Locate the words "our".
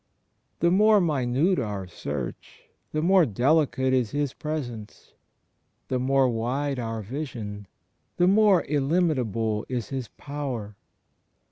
1.59-1.85, 6.79-7.03